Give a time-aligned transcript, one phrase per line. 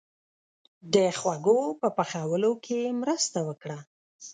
[0.93, 3.79] •د خوړو په پخولو کې مرسته وکړه.